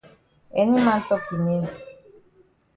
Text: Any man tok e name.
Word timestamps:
Any 0.61 0.75
man 0.83 0.99
tok 1.07 1.23
e 1.35 1.37
name. 1.45 1.69